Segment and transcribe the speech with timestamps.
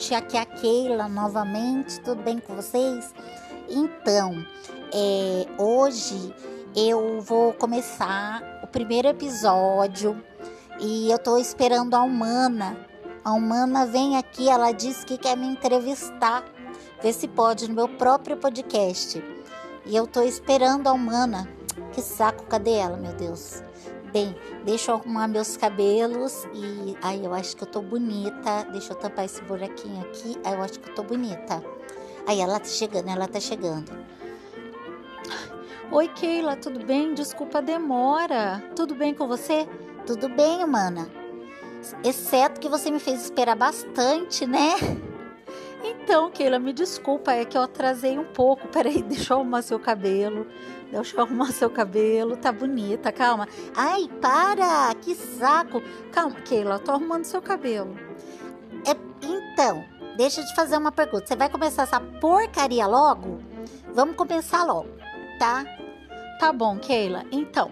[0.00, 0.14] gente?
[0.14, 3.12] Aqui é a Keila novamente, tudo bem com vocês?
[3.68, 4.34] Então,
[4.92, 6.34] é, hoje
[6.74, 10.20] eu vou começar o primeiro episódio
[10.80, 12.78] e eu tô esperando a Humana.
[13.22, 16.44] A Humana vem aqui, ela disse que quer me entrevistar,
[17.02, 19.22] ver se pode no meu próprio podcast.
[19.84, 21.46] E eu tô esperando a Humana.
[21.92, 23.62] Que saco, cadê ela, meu Deus?
[24.12, 28.64] Bem, deixa eu arrumar meus cabelos e aí eu acho que eu tô bonita.
[28.72, 30.36] Deixa eu tampar esse buraquinho aqui.
[30.44, 31.62] Aí eu acho que eu tô bonita.
[32.26, 33.92] Aí ela tá chegando, ela tá chegando.
[35.92, 37.14] Oi, Keila, tudo bem?
[37.14, 38.62] Desculpa a demora.
[38.74, 39.68] Tudo bem com você?
[40.06, 41.08] Tudo bem, humana.
[42.04, 44.74] Exceto que você me fez esperar bastante, né?
[45.82, 48.68] Então, Keila, me desculpa, é que eu atrasei um pouco.
[48.68, 50.46] Peraí, deixa eu arrumar seu cabelo.
[50.90, 52.36] Deixa eu arrumar seu cabelo.
[52.36, 53.48] Tá bonita, calma.
[53.76, 54.94] Ai, para!
[55.00, 55.82] Que saco!
[56.12, 57.96] Calma, Keila, eu tô arrumando seu cabelo.
[58.86, 59.84] É, então,
[60.16, 61.26] deixa eu te fazer uma pergunta.
[61.26, 63.38] Você vai começar essa porcaria logo?
[63.94, 64.88] Vamos começar logo,
[65.38, 65.64] tá?
[66.38, 67.24] Tá bom, Keila.
[67.30, 67.70] Então,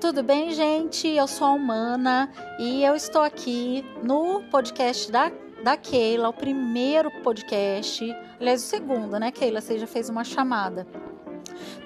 [0.00, 1.08] tudo bem, gente?
[1.08, 5.32] Eu sou a Humana e eu estou aqui no podcast da
[5.62, 8.02] da Keila, o primeiro podcast,
[8.40, 9.60] aliás, o segundo, né, Keila?
[9.60, 10.86] Você já fez uma chamada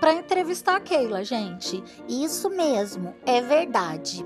[0.00, 1.82] para entrevistar a Keila, gente.
[2.08, 4.24] Isso mesmo, é verdade.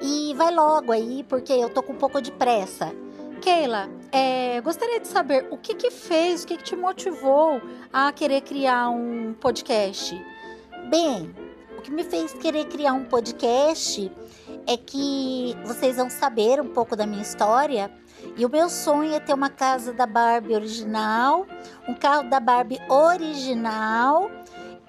[0.00, 2.92] E vai logo aí, porque eu tô com um pouco de pressa.
[3.40, 7.60] Keila, é, gostaria de saber o que que fez, o que que te motivou
[7.92, 10.20] a querer criar um podcast?
[10.88, 11.34] Bem,
[11.76, 14.10] o que me fez querer criar um podcast
[14.66, 17.90] é que vocês vão saber um pouco da minha história
[18.36, 21.46] e o meu sonho é ter uma casa da Barbie original,
[21.88, 24.30] um carro da Barbie original.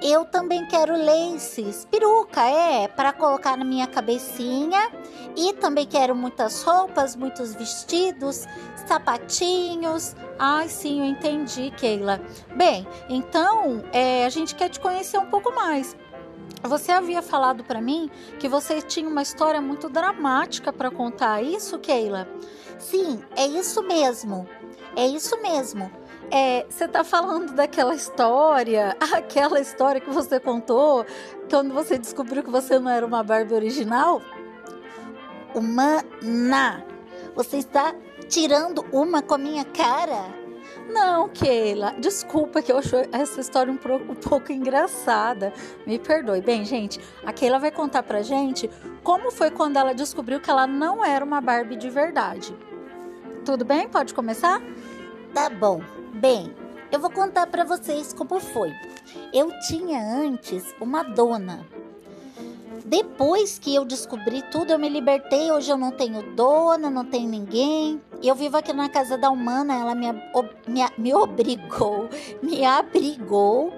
[0.01, 4.89] Eu também quero laces, peruca, é, para colocar na minha cabecinha.
[5.35, 8.45] E também quero muitas roupas, muitos vestidos,
[8.87, 10.15] sapatinhos.
[10.37, 12.21] Ai, sim, eu entendi, Keila.
[12.55, 15.97] Bem, então é, a gente quer te conhecer um pouco mais.
[16.63, 18.09] Você havia falado para mim
[18.39, 22.27] que você tinha uma história muito dramática para contar, isso, Keila?
[22.77, 24.47] Sim, é isso mesmo.
[24.95, 25.91] É isso mesmo.
[26.31, 31.05] É, você tá falando daquela história, aquela história que você contou
[31.49, 34.21] quando você descobriu que você não era uma Barbie original?
[35.55, 36.85] Humana,
[37.35, 37.95] você está
[38.27, 40.37] tirando uma com a minha cara?
[40.87, 45.51] Não, Keila, desculpa que eu acho essa história um, um, pouco engraçada.
[45.85, 46.41] Me perdoe.
[46.41, 48.69] Bem, gente, a Keila vai contar pra gente
[49.03, 52.55] como foi quando ela descobriu que ela não era uma Barbie de verdade.
[53.45, 53.87] Tudo bem?
[53.87, 54.61] Pode começar?
[55.33, 55.81] Tá bom.
[56.13, 56.53] Bem,
[56.91, 58.73] eu vou contar para vocês como foi.
[59.31, 61.65] Eu tinha antes uma dona.
[62.83, 65.51] Depois que eu descobri tudo, eu me libertei.
[65.51, 68.01] Hoje eu não tenho dona, não tenho ninguém.
[68.23, 69.75] Eu vivo aqui na casa da Humana.
[69.75, 72.09] Ela me, me, me obrigou,
[72.41, 73.71] me abrigou.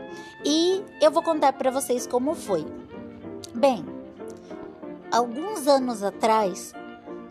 [0.46, 2.66] E eu vou contar para vocês como foi.
[3.54, 3.86] Bem,
[5.12, 6.74] alguns anos atrás,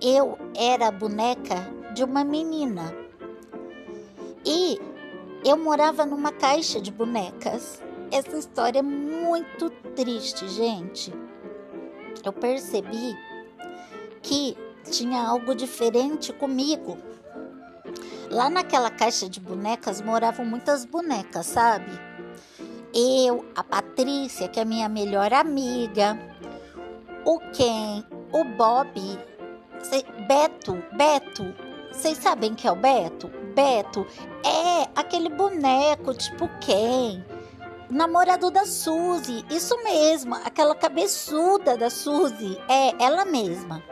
[0.03, 1.57] eu era boneca
[1.95, 3.00] de uma menina.
[4.53, 4.81] E
[5.45, 7.81] eu morava numa caixa de bonecas.
[8.11, 11.15] Essa história é muito triste, gente.
[12.25, 13.17] Eu percebi
[14.21, 14.59] que
[14.91, 16.99] tinha algo diferente comigo.
[18.29, 21.93] Lá naquela caixa de bonecas moravam muitas bonecas, sabe?
[22.93, 26.19] Eu, a Patrícia, que é minha melhor amiga,
[27.25, 28.91] o Ken, o Bob,
[30.27, 31.55] Beto, Beto,
[31.93, 33.40] vocês sabem que é o Beto?
[33.55, 34.07] Beto
[34.45, 37.25] é aquele boneco tipo quem?
[37.91, 43.83] Namorado da Suzy, isso mesmo, aquela cabeçuda da Suzy, é ela mesma.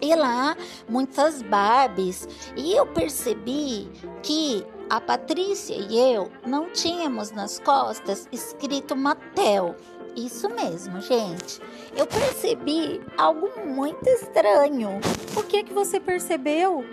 [0.00, 0.56] E lá,
[0.88, 3.90] muitas Barbies, e eu percebi
[4.22, 9.74] que a Patrícia e eu não tínhamos nas costas escrito Mattel.
[10.14, 11.60] Isso mesmo, gente.
[11.96, 15.00] Eu percebi algo muito estranho.
[15.36, 16.84] O que que você percebeu?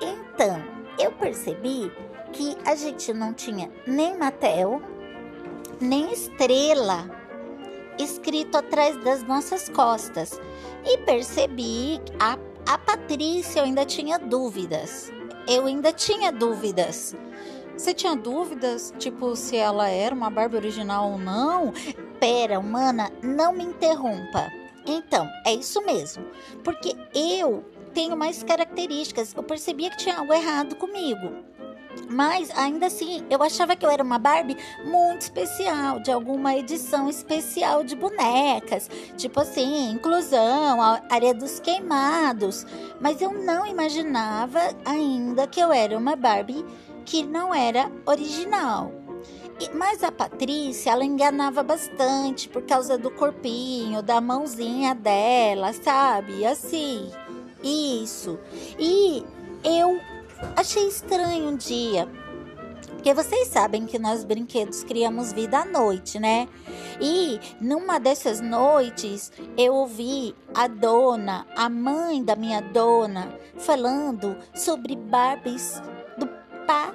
[0.00, 1.90] Então, eu percebi
[2.32, 4.82] que a gente não tinha nem Matel,
[5.80, 7.24] nem estrela
[7.98, 10.40] escrito atrás das nossas costas.
[10.84, 15.12] E percebi que a, a Patrícia ainda tinha dúvidas.
[15.46, 17.14] Eu ainda tinha dúvidas.
[17.76, 21.72] Você tinha dúvidas, tipo, se ela era uma Barbie original ou não?
[22.20, 24.50] Pera, humana, não me interrompa.
[24.86, 26.24] Então, é isso mesmo.
[26.62, 27.64] Porque eu
[27.94, 29.32] tenho mais características.
[29.34, 31.32] Eu percebia que tinha algo errado comigo.
[32.10, 37.08] Mas ainda assim, eu achava que eu era uma Barbie muito especial, de alguma edição
[37.08, 42.66] especial de bonecas, tipo assim, inclusão, área dos queimados.
[43.00, 46.64] Mas eu não imaginava ainda que eu era uma Barbie
[47.04, 48.90] que não era original.
[49.72, 56.44] Mas a Patrícia, ela enganava bastante por causa do corpinho, da mãozinha dela, sabe?
[56.44, 57.08] Assim,
[57.64, 58.38] isso.
[58.78, 59.24] E
[59.64, 59.98] eu
[60.56, 62.08] achei estranho um dia,
[63.04, 66.48] porque vocês sabem que nós brinquedos criamos vida à noite, né?
[66.98, 74.96] E numa dessas noites eu ouvi a dona, a mãe da minha dona, falando sobre
[74.96, 75.82] Barbies
[76.16, 76.26] do
[76.66, 76.94] pa,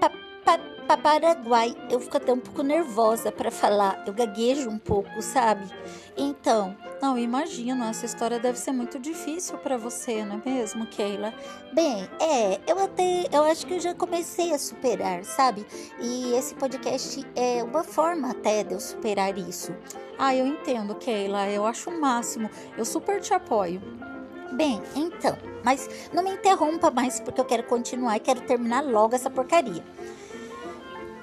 [0.00, 0.10] pa,
[0.46, 0.58] pa,
[0.88, 1.76] pa Paraguai.
[1.90, 5.66] Eu fico até um pouco nervosa para falar, eu gaguejo um pouco, sabe?
[6.16, 11.34] Então, não, imagino, essa história deve ser muito difícil para você, não é mesmo, Keila?
[11.72, 15.66] Bem, é, eu até, eu acho que eu já comecei a superar, sabe?
[16.00, 19.74] E esse podcast é uma forma até de eu superar isso.
[20.16, 22.48] Ah, eu entendo, Keila, eu acho o máximo.
[22.78, 23.82] Eu super te apoio.
[24.52, 29.16] Bem, então, mas não me interrompa mais porque eu quero continuar e quero terminar logo
[29.16, 29.82] essa porcaria.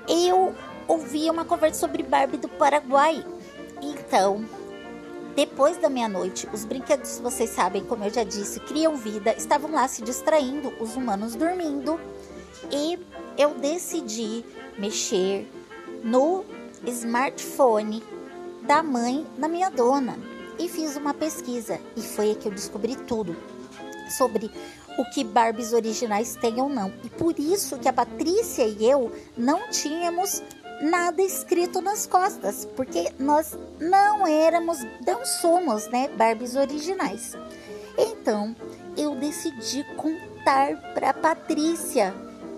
[0.09, 0.53] Eu
[0.89, 3.25] ouvi uma conversa sobre Barbie do Paraguai.
[3.81, 4.43] Então,
[5.35, 9.87] depois da meia-noite, os brinquedos, vocês sabem, como eu já disse, criam vida, estavam lá
[9.87, 11.99] se distraindo, os humanos dormindo,
[12.71, 12.99] e
[13.37, 14.43] eu decidi
[14.77, 15.49] mexer
[16.03, 16.43] no
[16.85, 18.03] smartphone
[18.63, 20.17] da mãe da minha dona
[20.57, 23.35] e fiz uma pesquisa e foi aí que eu descobri tudo
[24.17, 24.51] sobre
[24.97, 26.93] o que Barbies originais têm ou não.
[27.03, 30.43] E por isso que a Patrícia e eu não tínhamos
[30.81, 37.35] nada escrito nas costas, porque nós não éramos, não somos, né, Barbies originais.
[37.97, 38.55] Então,
[38.97, 42.13] eu decidi contar para Patrícia.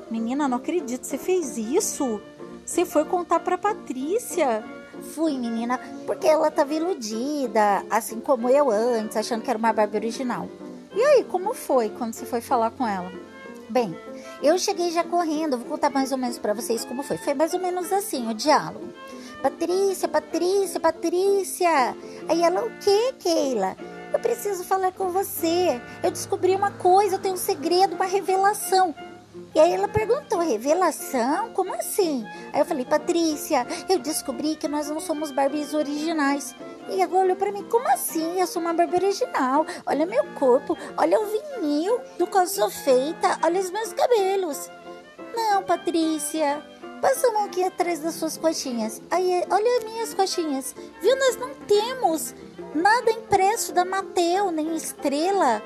[0.09, 2.21] Menina, não acredito, você fez isso?
[2.65, 4.63] Você foi contar para Patrícia?
[5.15, 9.97] Fui, menina, porque ela estava iludida, assim como eu antes, achando que era uma Barbie
[9.97, 10.47] original.
[10.93, 13.11] E aí, como foi quando você foi falar com ela?
[13.69, 13.97] Bem,
[14.41, 17.17] eu cheguei já correndo, vou contar mais ou menos para vocês como foi.
[17.17, 18.93] Foi mais ou menos assim o diálogo.
[19.41, 21.95] Patrícia, Patrícia, Patrícia.
[22.29, 23.75] Aí ela, o que, Keila?
[24.13, 25.81] Eu preciso falar com você.
[26.03, 28.93] Eu descobri uma coisa, eu tenho um segredo, uma revelação.
[29.55, 31.51] E aí ela perguntou: revelação?
[31.53, 32.25] Como assim?
[32.53, 36.55] Aí eu falei: Patrícia, eu descobri que nós não somos Barbies originais.
[36.91, 38.39] E ela olhou para mim: como assim?
[38.39, 39.65] Eu sou uma Barbie original.
[39.85, 44.69] Olha meu corpo, olha o vinil do qual sou feita, olha os meus cabelos.
[45.35, 46.61] Não, Patrícia.
[47.01, 49.01] Passa a mão aqui atrás das suas coxinhas.
[49.09, 50.75] Aí, olha as minhas coxinhas.
[51.01, 51.17] Viu?
[51.17, 52.35] Nós não temos
[52.75, 55.63] nada impresso da Mateu, nem estrela.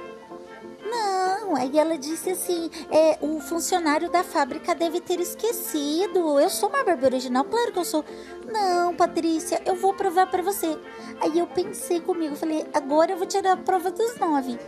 [0.85, 6.39] Não, aí ela disse assim: é, o funcionário da fábrica deve ter esquecido.
[6.39, 8.05] Eu sou uma Barbie original, claro que eu sou.
[8.47, 10.77] Não, Patrícia, eu vou provar para você.
[11.19, 14.59] Aí eu pensei comigo, falei: agora eu vou tirar a prova dos nove.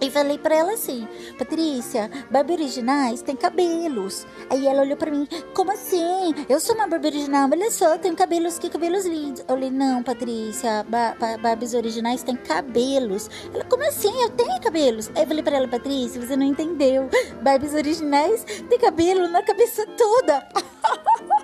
[0.00, 1.06] E falei para ela assim:
[1.38, 4.26] Patrícia, Barbie originais tem cabelos.
[4.50, 6.34] Aí ela olhou para mim: Como assim?
[6.48, 9.40] Eu sou uma Barbie original, olha só, tenho cabelos, que cabelos lindos.
[9.40, 13.30] Eu falei: Não, Patrícia, ba Barbies originais têm cabelos.
[13.52, 14.12] Ela: Como assim?
[14.22, 15.10] Eu tenho cabelos.
[15.14, 17.08] Aí eu falei para ela: Patrícia, você não entendeu.
[17.42, 20.46] Barbies originais têm cabelo na cabeça toda.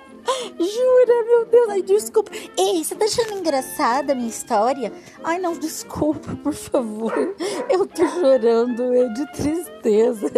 [0.57, 1.69] Jura, meu Deus.
[1.69, 2.31] Ai, desculpa.
[2.57, 4.91] Ei, você tá achando engraçada a minha história?
[5.23, 7.35] Ai, não, desculpa, por favor.
[7.69, 10.31] Eu tô chorando, é de tristeza.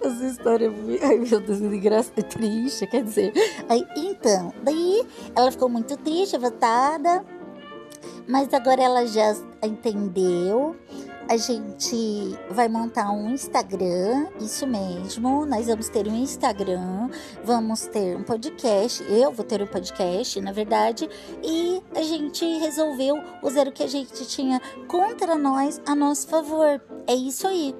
[0.00, 3.32] Essa história é Ai, meu Deus, engraçada, é triste, quer dizer.
[3.68, 7.24] Aí, então, daí ela ficou muito triste, votada.
[8.26, 10.76] Mas agora ela já entendeu
[11.30, 15.46] a gente vai montar um Instagram, isso mesmo.
[15.46, 17.08] Nós vamos ter um Instagram,
[17.44, 19.00] vamos ter um podcast.
[19.04, 21.08] Eu vou ter um podcast, na verdade,
[21.40, 26.82] e a gente resolveu usar o que a gente tinha contra nós a nosso favor.
[27.06, 27.76] É isso aí.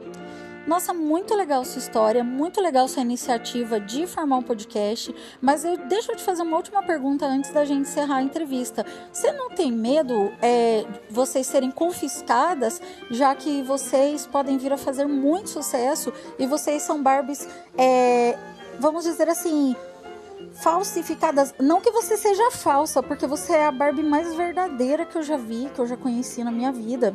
[0.67, 5.15] Nossa, muito legal sua história, muito legal sua iniciativa de formar um podcast.
[5.41, 8.85] Mas eu deixa eu te fazer uma última pergunta antes da gente encerrar a entrevista.
[9.11, 15.07] Você não tem medo é, vocês serem confiscadas, já que vocês podem vir a fazer
[15.07, 18.39] muito sucesso e vocês são Barbies, é,
[18.79, 19.75] vamos dizer assim,
[20.53, 21.55] falsificadas.
[21.59, 25.37] Não que você seja falsa, porque você é a Barbie mais verdadeira que eu já
[25.37, 27.15] vi, que eu já conheci na minha vida.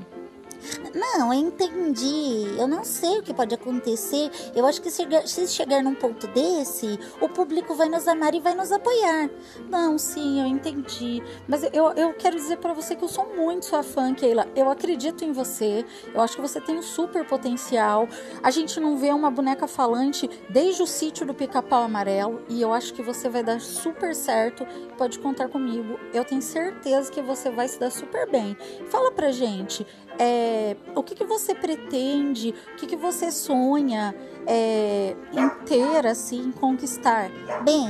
[0.95, 2.55] Não, eu entendi.
[2.57, 4.31] Eu não sei o que pode acontecer.
[4.55, 8.55] Eu acho que se chegar num ponto desse, o público vai nos amar e vai
[8.55, 9.29] nos apoiar.
[9.69, 11.21] Não, sim, eu entendi.
[11.49, 14.47] Mas eu, eu quero dizer para você que eu sou muito sua fã, Keila.
[14.55, 15.85] Eu acredito em você.
[16.13, 18.07] Eu acho que você tem um super potencial.
[18.41, 22.41] A gente não vê uma boneca falante desde o sítio do pica-pau amarelo.
[22.47, 24.65] E eu acho que você vai dar super certo.
[24.97, 25.99] Pode contar comigo.
[26.13, 28.55] Eu tenho certeza que você vai se dar super bem.
[28.89, 29.85] Fala pra gente.
[30.17, 34.15] É, o que, que você pretende, o que, que você sonha
[34.48, 37.29] é, em ter, assim, conquistar?
[37.63, 37.89] Bem,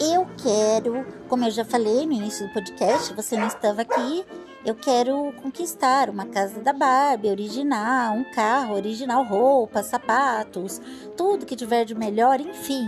[0.00, 4.24] eu quero, como eu já falei no início do podcast, você não estava aqui,
[4.64, 10.80] eu quero conquistar uma casa da Barbie original, um carro original, roupas, sapatos,
[11.16, 12.86] tudo que tiver de melhor, enfim.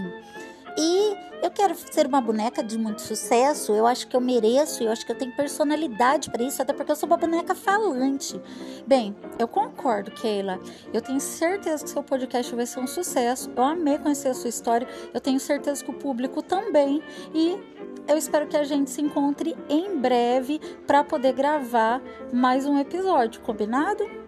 [0.76, 3.73] E eu quero ser uma boneca de muito sucesso.
[3.73, 6.90] Eu acho que eu mereço, eu acho que eu tenho personalidade para isso, até porque
[6.90, 8.40] eu sou uma boneca falante.
[8.87, 10.59] Bem, eu concordo, Keila.
[10.93, 13.52] Eu tenho certeza que seu podcast vai ser um sucesso.
[13.54, 14.88] Eu amei conhecer a sua história.
[15.12, 17.02] Eu tenho certeza que o público também.
[17.35, 17.59] E
[18.09, 22.02] eu espero que a gente se encontre em breve para poder gravar
[22.33, 24.24] mais um episódio, combinado?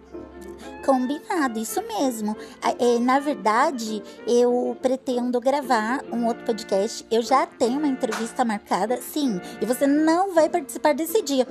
[0.85, 2.35] Combinado, isso mesmo.
[2.61, 7.05] É, na verdade, eu pretendo gravar um outro podcast.
[7.11, 11.45] Eu já tenho uma entrevista marcada, sim, e você não vai participar desse dia.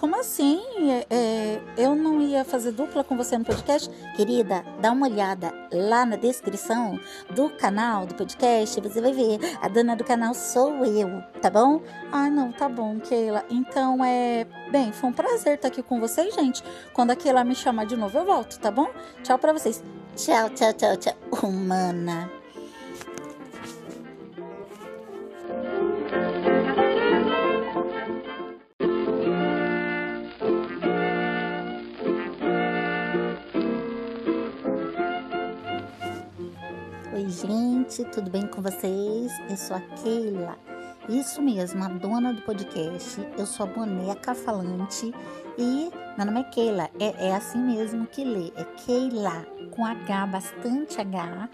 [0.00, 0.62] Como assim?
[0.90, 3.90] É, é, eu não ia fazer dupla com você no podcast?
[4.16, 6.98] Querida, dá uma olhada lá na descrição
[7.36, 8.80] do canal do podcast.
[8.80, 9.38] Você vai ver.
[9.60, 11.82] A dona do canal sou eu, tá bom?
[12.10, 13.44] Ah, não, tá bom, Keila.
[13.50, 14.46] Então é.
[14.72, 16.64] Bem, foi um prazer estar aqui com vocês, gente.
[16.94, 18.88] Quando a Keila me chamar de novo, eu volto, tá bom?
[19.22, 19.84] Tchau pra vocês.
[20.16, 21.14] Tchau, tchau, tchau, tchau.
[21.42, 22.39] Humana.
[38.12, 39.32] Tudo bem com vocês?
[39.48, 40.58] Eu sou a Keila,
[41.08, 43.20] isso mesmo, a dona do podcast.
[43.38, 45.14] Eu sou a boneca falante
[45.56, 50.26] e meu nome é Keila, é, é assim mesmo que lê, é Keila, com H,
[50.26, 51.48] bastante H,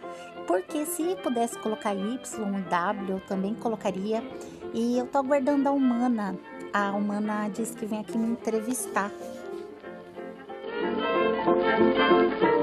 [0.47, 4.23] porque se pudesse colocar Y e W, eu também colocaria.
[4.73, 6.37] E eu tô aguardando a Humana.
[6.73, 9.11] A Humana disse que vem aqui me entrevistar.
[11.47, 12.56] Música